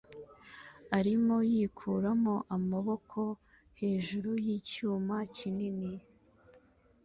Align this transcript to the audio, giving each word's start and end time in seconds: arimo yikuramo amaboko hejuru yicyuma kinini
arimo 0.97 1.35
yikuramo 1.51 2.35
amaboko 2.55 3.19
hejuru 3.79 4.29
yicyuma 4.45 5.15
kinini 5.35 5.91